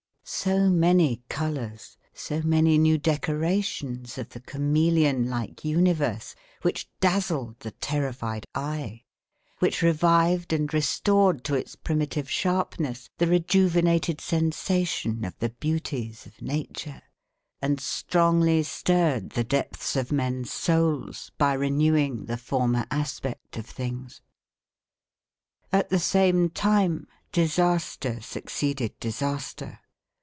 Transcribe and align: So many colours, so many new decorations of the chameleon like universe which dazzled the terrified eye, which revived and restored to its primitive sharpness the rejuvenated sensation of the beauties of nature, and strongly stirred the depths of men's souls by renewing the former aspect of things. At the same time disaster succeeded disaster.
So 0.23 0.69
many 0.69 1.21
colours, 1.27 1.97
so 2.13 2.41
many 2.41 2.77
new 2.77 2.97
decorations 2.97 4.17
of 4.17 4.29
the 4.29 4.39
chameleon 4.39 5.29
like 5.29 5.65
universe 5.65 6.35
which 6.61 6.87
dazzled 7.01 7.59
the 7.59 7.71
terrified 7.71 8.45
eye, 8.55 9.03
which 9.59 9.81
revived 9.81 10.53
and 10.53 10.73
restored 10.73 11.43
to 11.43 11.55
its 11.55 11.75
primitive 11.75 12.31
sharpness 12.31 13.09
the 13.17 13.27
rejuvenated 13.27 14.21
sensation 14.21 15.25
of 15.25 15.37
the 15.39 15.49
beauties 15.49 16.25
of 16.25 16.41
nature, 16.41 17.01
and 17.61 17.81
strongly 17.81 18.63
stirred 18.63 19.31
the 19.31 19.43
depths 19.43 19.97
of 19.97 20.13
men's 20.13 20.49
souls 20.51 21.33
by 21.37 21.51
renewing 21.51 22.23
the 22.25 22.37
former 22.37 22.85
aspect 22.89 23.57
of 23.57 23.65
things. 23.65 24.21
At 25.73 25.89
the 25.89 25.99
same 25.99 26.49
time 26.49 27.07
disaster 27.33 28.21
succeeded 28.21 28.97
disaster. 29.01 29.79